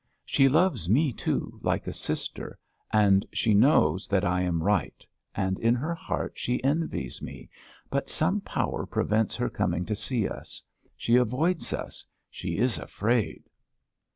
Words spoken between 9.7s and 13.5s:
to see us. She avoids us. She is afraid."